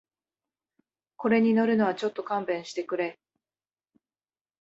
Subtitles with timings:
[1.15, 3.19] これに乗るのはちょっと勘弁してくれ